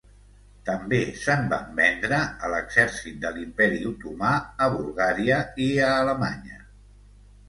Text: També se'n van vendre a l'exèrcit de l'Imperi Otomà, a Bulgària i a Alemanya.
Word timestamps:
També 0.67 0.99
se'n 1.23 1.43
van 1.49 1.67
vendre 1.79 2.21
a 2.47 2.47
l'exèrcit 2.53 3.19
de 3.25 3.31
l'Imperi 3.35 3.81
Otomà, 3.89 4.31
a 4.69 4.71
Bulgària 4.77 5.37
i 5.67 5.69
a 5.89 5.93
Alemanya. 5.99 6.59